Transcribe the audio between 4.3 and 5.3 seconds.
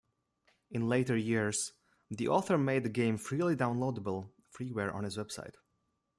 Freeware on his